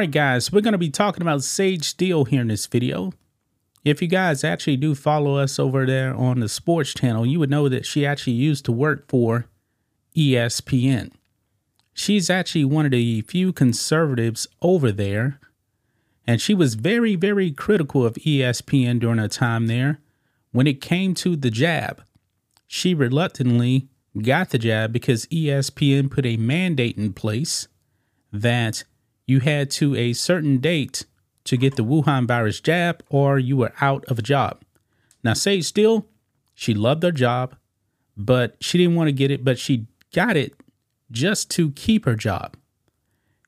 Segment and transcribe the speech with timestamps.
[0.00, 3.12] right, guys, we're going to be talking about Sage Steele here in this video.
[3.84, 7.50] If you guys actually do follow us over there on the sports channel, you would
[7.50, 9.44] know that she actually used to work for
[10.16, 11.12] ESPN.
[11.92, 15.38] She's actually one of the few conservatives over there,
[16.26, 20.00] and she was very, very critical of ESPN during her time there.
[20.50, 22.02] When it came to the jab,
[22.66, 27.68] she reluctantly got the jab because ESPN put a mandate in place
[28.32, 28.84] that
[29.30, 31.06] you had to a certain date
[31.44, 34.60] to get the Wuhan virus jab or you were out of a job.
[35.22, 36.04] Now, Sage Steele,
[36.52, 37.54] she loved her job,
[38.16, 40.54] but she didn't want to get it, but she got it
[41.12, 42.56] just to keep her job.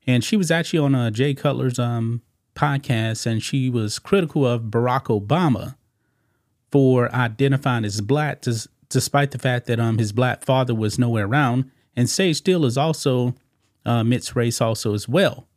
[0.07, 2.23] And she was actually on uh, Jay Cutler's um,
[2.55, 5.75] podcast, and she was critical of Barack Obama
[6.71, 11.27] for identifying as black, des- despite the fact that um, his black father was nowhere
[11.27, 11.69] around.
[11.97, 13.35] And Sage Steele is also
[13.85, 15.49] uh, mixed race, also as well.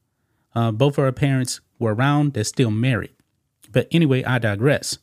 [0.56, 3.14] Uh, both of her parents were around, they're still married.
[3.72, 4.98] But anyway, I digress.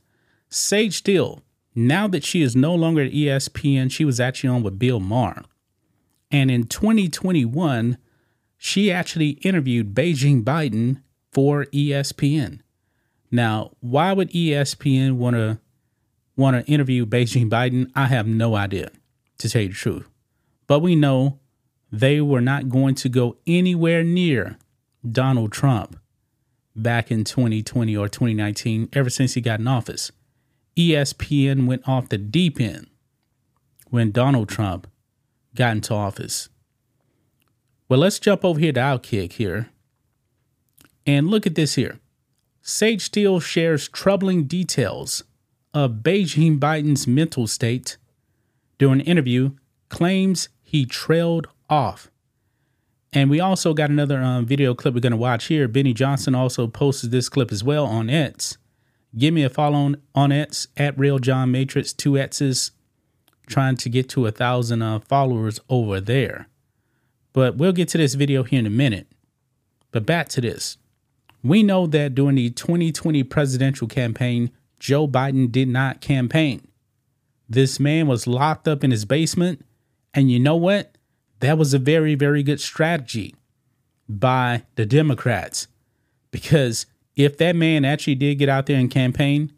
[0.48, 1.42] Sage Steele,
[1.74, 5.44] now that she is no longer at ESPN, she was actually on with Bill Maher.
[6.30, 7.98] And in 2021,
[8.56, 12.60] she actually interviewed Beijing Biden for ESPN.
[13.30, 15.58] Now, why would ESPN want to
[16.36, 17.90] want to interview Beijing Biden?
[17.94, 18.90] I have no idea,
[19.38, 20.08] to tell you the truth.
[20.66, 21.38] But we know
[21.90, 24.58] they were not going to go anywhere near
[25.08, 25.98] Donald Trump
[26.74, 30.10] back in 2020 or 2019, ever since he got in office.
[30.76, 32.86] ESPN went off the deep end
[33.90, 34.86] when Donald Trump
[35.54, 36.48] got into office.
[37.88, 39.68] Well, let's jump over here to Outkick here
[41.06, 41.98] and look at this here.
[42.62, 45.24] Sage Steele shares troubling details
[45.74, 47.96] of Beijing Biden's mental state
[48.78, 49.50] during an interview,
[49.88, 52.10] claims he trailed off.
[53.12, 55.68] And we also got another um, video clip we're going to watch here.
[55.68, 58.56] Benny Johnson also posted this clip as well on X.
[59.16, 62.70] Give me a follow on, on X at Real John Matrix, two X's
[63.46, 66.48] trying to get to a thousand uh, followers over there.
[67.34, 69.08] But we'll get to this video here in a minute.
[69.90, 70.78] But back to this.
[71.42, 76.66] We know that during the 2020 presidential campaign, Joe Biden did not campaign.
[77.48, 79.64] This man was locked up in his basement.
[80.14, 80.96] And you know what?
[81.42, 83.34] That was a very, very good strategy
[84.08, 85.66] by the Democrats.
[86.30, 86.86] Because
[87.16, 89.52] if that man actually did get out there and campaign,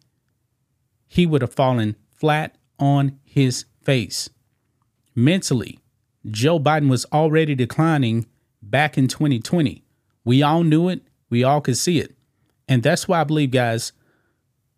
[1.07, 4.31] he would have fallen flat on his face.
[5.15, 5.79] Mentally,
[6.31, 8.25] Joe Biden was already declining
[8.63, 9.85] back in 2020.
[10.25, 12.17] We all knew it, we all could see it.
[12.67, 13.93] And that's why I believe, guys,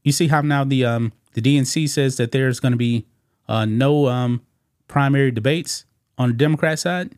[0.02, 3.06] you see how now the um the DNC says that there's going to be
[3.48, 4.42] uh, no um
[4.88, 5.84] primary debates
[6.18, 7.12] on the Democrat side?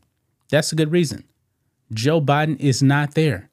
[0.50, 1.25] That's a good reason.
[1.92, 3.50] Joe Biden is not there.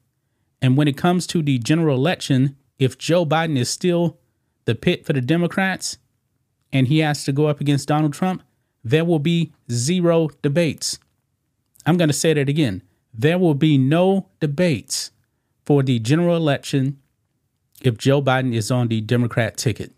[0.60, 4.18] And when it comes to the general election, if Joe Biden is still
[4.64, 5.98] the pit for the Democrats,
[6.72, 8.42] and he has to go up against Donald Trump,
[8.82, 10.98] there will be zero debates.
[11.86, 12.82] I'm going to say that again.
[13.14, 15.10] There will be no debates
[15.64, 16.98] for the general election
[17.82, 19.92] if Joe Biden is on the Democrat ticket.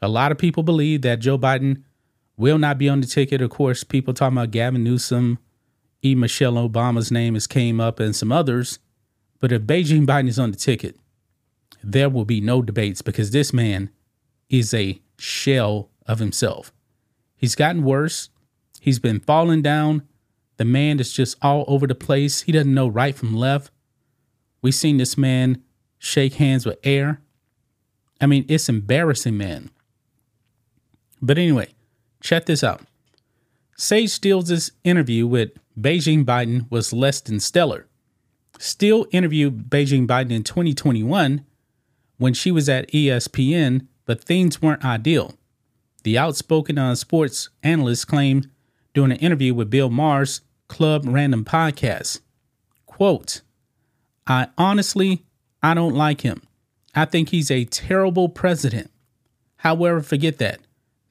[0.00, 1.82] A lot of people believe that Joe Biden
[2.36, 3.40] will not be on the ticket.
[3.40, 5.38] Of course, people talking about Gavin Newsom,
[6.02, 6.14] E.
[6.14, 8.78] Michelle Obama's name has came up, and some others.
[9.40, 10.96] But if Beijing Biden is on the ticket,
[11.82, 13.90] there will be no debates because this man
[14.48, 16.72] is a shell of himself.
[17.36, 18.28] He's gotten worse.
[18.80, 20.02] He's been falling down.
[20.58, 22.42] The man is just all over the place.
[22.42, 23.70] He doesn't know right from left.
[24.60, 25.62] We've seen this man
[25.98, 27.20] shake hands with air.
[28.20, 29.70] I mean, it's embarrassing, man.
[31.20, 31.68] But anyway,
[32.22, 32.82] check this out.
[33.76, 37.86] Sage Steele's interview with Beijing Biden was less than stellar.
[38.58, 41.44] Steele interviewed Beijing Biden in 2021
[42.18, 45.34] when she was at ESPN, but things weren't ideal.
[46.04, 48.48] The outspoken uh, sports analyst claimed
[48.94, 52.20] during an interview with Bill Maher's Club Random podcast,
[52.86, 53.40] quote,
[54.26, 55.24] I honestly,
[55.62, 56.42] I don't like him.
[56.94, 58.90] I think he's a terrible president.
[59.56, 60.60] However, forget that.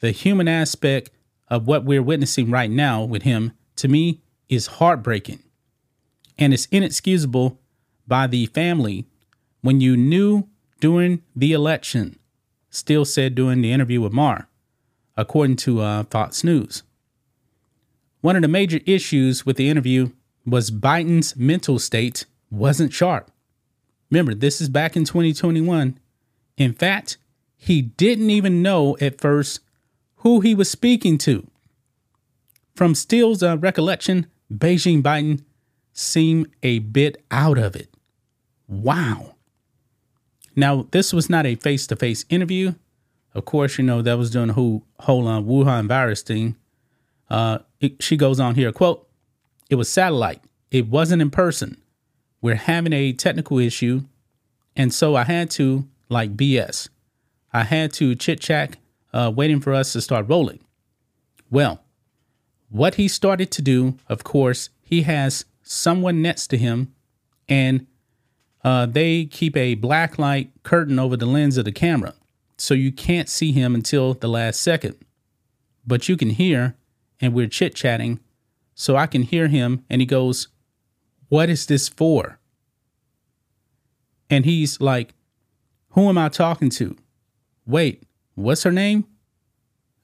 [0.01, 1.09] The human aspect
[1.47, 5.39] of what we're witnessing right now with him, to me, is heartbreaking.
[6.37, 7.59] And it's inexcusable
[8.07, 9.05] by the family
[9.61, 10.47] when you knew
[10.79, 12.17] during the election,
[12.69, 14.47] Steele said during the interview with Maher
[15.17, 16.83] according to uh, Fox News.
[18.21, 20.11] One of the major issues with the interview
[20.45, 23.29] was Biden's mental state wasn't sharp.
[24.09, 25.99] Remember, this is back in 2021.
[26.57, 27.17] In fact,
[27.55, 29.59] he didn't even know at first
[30.21, 31.47] who he was speaking to.
[32.75, 35.43] From Steele's uh, recollection, Beijing Biden
[35.93, 37.89] seemed a bit out of it.
[38.67, 39.35] Wow.
[40.55, 42.73] Now, this was not a face to face interview.
[43.33, 46.55] Of course, you know, that was doing the whole, whole uh, Wuhan virus thing.
[47.29, 49.07] Uh, it, she goes on here, quote,
[49.69, 50.41] it was satellite.
[50.69, 51.81] It wasn't in person.
[52.41, 54.03] We're having a technical issue.
[54.75, 56.89] And so I had to, like BS,
[57.53, 58.77] I had to chit chat,
[59.13, 60.59] uh, waiting for us to start rolling.
[61.49, 61.83] Well,
[62.69, 66.93] what he started to do, of course, he has someone next to him,
[67.47, 67.87] and
[68.63, 72.13] uh, they keep a black light curtain over the lens of the camera.
[72.57, 74.95] So you can't see him until the last second.
[75.85, 76.75] But you can hear,
[77.19, 78.19] and we're chit chatting.
[78.75, 80.47] So I can hear him, and he goes,
[81.27, 82.39] What is this for?
[84.29, 85.13] And he's like,
[85.89, 86.95] Who am I talking to?
[87.65, 88.03] Wait,
[88.35, 89.05] what's her name?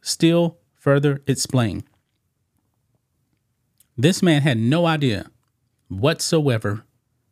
[0.02, 1.84] Steele further explain.
[3.98, 5.32] This man had no idea
[5.90, 6.84] whatsoever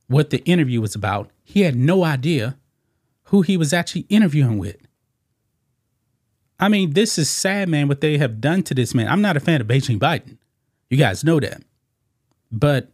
[0.07, 1.29] what the interview was about.
[1.43, 2.57] He had no idea
[3.25, 4.77] who he was actually interviewing with.
[6.59, 9.07] I mean, this is sad, man, what they have done to this man.
[9.07, 10.37] I'm not a fan of Beijing Biden.
[10.89, 11.61] You guys know that.
[12.51, 12.91] But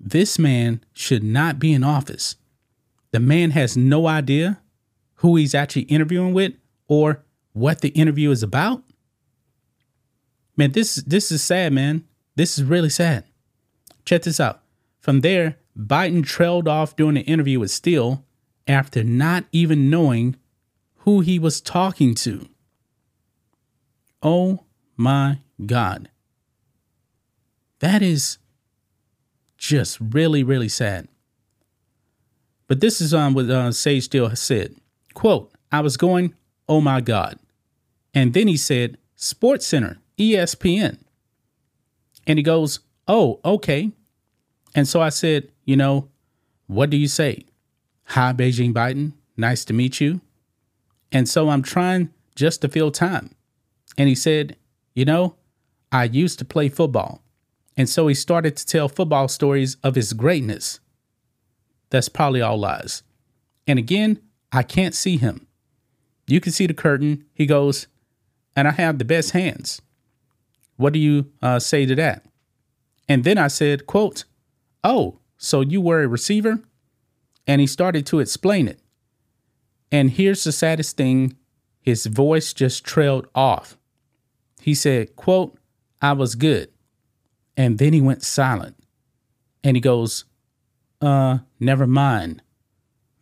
[0.00, 2.36] this man should not be in office.
[3.10, 4.60] The man has no idea
[5.16, 6.54] who he's actually interviewing with
[6.88, 8.82] or what the interview is about.
[10.56, 12.04] Man, this this is sad, man.
[12.34, 13.24] This is really sad.
[14.04, 14.62] Check this out.
[15.00, 18.24] From there, Biden trailed off during the interview with Steele
[18.66, 20.36] after not even knowing
[20.98, 22.48] who he was talking to.
[24.22, 24.64] Oh
[24.96, 26.10] my God.
[27.78, 28.38] That is
[29.56, 31.08] just really, really sad.
[32.66, 34.74] But this is on what uh, Sage Steele said.
[35.14, 36.34] Quote, I was going,
[36.68, 37.38] oh my God.
[38.14, 40.98] And then he said, Sports Center, ESPN.
[42.26, 43.90] And he goes, oh, okay.
[44.74, 46.08] And so I said, you know,
[46.66, 47.46] what do you say?
[48.04, 49.12] Hi, Beijing Biden.
[49.36, 50.20] Nice to meet you.
[51.10, 53.34] And so I'm trying just to fill time.
[53.96, 54.56] And he said,
[54.94, 55.34] you know,
[55.90, 57.22] I used to play football.
[57.76, 60.80] And so he started to tell football stories of his greatness.
[61.90, 63.02] That's probably all lies.
[63.66, 64.20] And again,
[64.52, 65.47] I can't see him.
[66.28, 67.24] You can see the curtain.
[67.34, 67.88] He goes,
[68.54, 69.80] and I have the best hands.
[70.76, 72.24] What do you uh, say to that?
[73.08, 74.24] And then I said, quote,
[74.84, 76.60] oh, so you were a receiver?
[77.46, 78.80] And he started to explain it.
[79.90, 81.36] And here's the saddest thing
[81.80, 83.78] his voice just trailed off.
[84.60, 85.58] He said, quote,
[86.02, 86.68] I was good.
[87.56, 88.76] And then he went silent.
[89.64, 90.26] And he goes,
[91.00, 92.42] uh, never mind.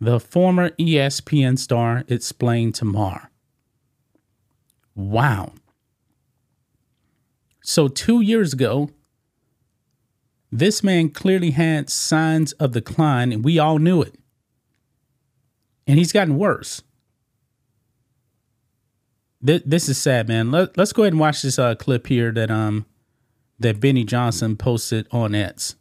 [0.00, 3.30] The former ESPN star explained to Maher.
[4.94, 5.52] Wow.
[7.62, 8.90] So, two years ago,
[10.52, 14.14] this man clearly had signs of decline, and we all knew it.
[15.86, 16.82] And he's gotten worse.
[19.40, 20.50] This, this is sad, man.
[20.50, 22.86] Let, us go ahead and watch this uh, clip here that um
[23.58, 25.76] that Benny Johnson posted on X.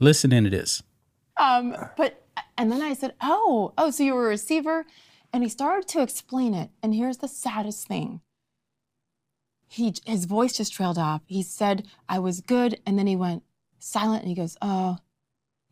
[0.00, 0.82] Listen into this.
[1.36, 2.27] Um, but
[2.58, 4.84] and then I said, "Oh, oh, so you were a receiver?"
[5.32, 6.70] And he started to explain it.
[6.82, 8.20] And here's the saddest thing.
[9.68, 11.22] He his voice just trailed off.
[11.26, 13.44] He said, "I was good," and then he went
[13.78, 14.98] silent and he goes, "Oh,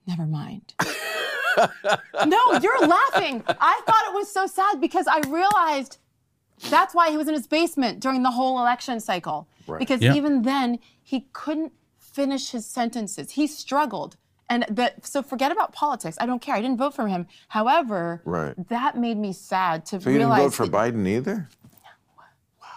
[0.06, 0.75] never mind."
[2.26, 3.42] no, you're laughing.
[3.49, 5.99] I thought it was so sad because I realized
[6.70, 9.49] that's why he was in his basement during the whole election cycle.
[9.66, 9.78] Right.
[9.78, 10.14] Because yep.
[10.14, 13.32] even then, he couldn't finish his sentences.
[13.32, 14.16] He struggled.
[14.48, 16.16] And but so forget about politics.
[16.20, 16.54] I don't care.
[16.54, 17.26] I didn't vote for him.
[17.48, 18.54] However, right.
[18.68, 20.12] that made me sad to so realize.
[20.12, 21.48] you didn't vote for that, Biden either?
[21.64, 22.22] No.
[22.62, 22.68] Wow.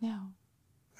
[0.00, 0.18] No.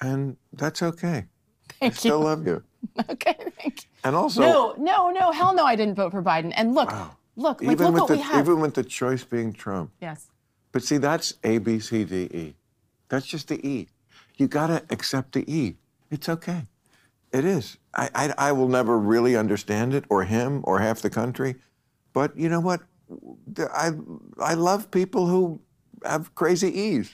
[0.01, 1.25] And that's okay.
[1.79, 1.87] Thank you.
[1.87, 2.25] I still you.
[2.25, 2.63] love you.
[3.09, 3.89] okay, thank you.
[4.03, 6.51] And also No, no, no, hell no, I didn't vote for Biden.
[6.55, 7.15] And look, wow.
[7.37, 8.39] look, like, even look with what the, we have.
[8.45, 9.91] Even with the choice being Trump.
[10.01, 10.29] Yes.
[10.73, 12.55] But see, that's A, B, C, D, E.
[13.07, 13.87] That's just the E.
[14.37, 15.75] You gotta accept the E.
[16.11, 16.67] It's okay.
[17.33, 17.77] It is.
[17.95, 21.55] I, I, I will never really understand it, or him, or half the country.
[22.13, 22.81] But you know what?
[23.57, 23.91] I,
[24.39, 25.59] I love people who
[26.05, 27.11] have crazy E's.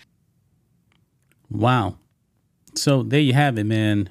[1.50, 1.98] Wow.
[2.76, 4.10] So there you have it, man.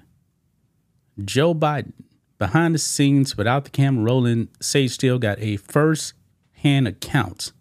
[1.23, 1.93] Joe Biden,
[2.39, 6.15] behind the scenes, without the camera rolling, Sage Steele got a first
[6.53, 7.53] hand account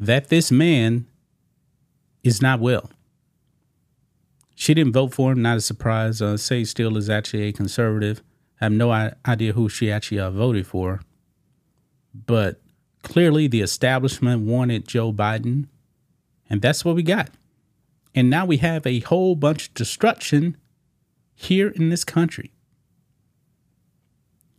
[0.00, 1.06] that this man
[2.22, 2.90] is not well.
[4.68, 6.20] She didn't vote for him, not a surprise.
[6.20, 8.22] Uh, Sage Steele is actually a conservative.
[8.60, 8.92] I have no
[9.26, 11.00] idea who she actually uh, voted for.
[12.12, 12.60] But
[13.02, 15.68] clearly, the establishment wanted Joe Biden,
[16.50, 17.30] and that's what we got.
[18.14, 20.54] And now we have a whole bunch of destruction
[21.34, 22.52] here in this country.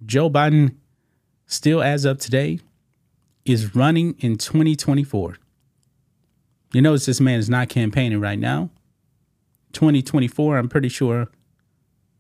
[0.04, 0.74] Joe Biden,
[1.46, 2.62] still as of today,
[3.46, 5.38] is running in 2024.
[6.74, 8.72] You notice this man is not campaigning right now.
[9.74, 11.28] 2024, I'm pretty sure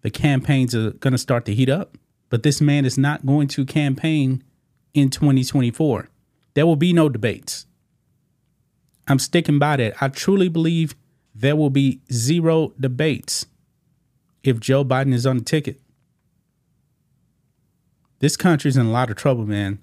[0.01, 1.97] the campaigns are going to start to heat up,
[2.29, 4.43] but this man is not going to campaign
[4.93, 6.09] in 2024.
[6.53, 7.65] There will be no debates.
[9.07, 10.01] I'm sticking by that.
[10.01, 10.95] I truly believe
[11.33, 13.45] there will be zero debates
[14.43, 15.79] if Joe Biden is on the ticket.
[18.19, 19.79] This country's in a lot of trouble, man.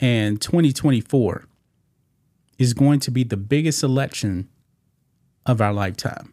[0.00, 1.46] And 2024
[2.58, 4.48] is going to be the biggest election
[5.44, 6.32] of our lifetime.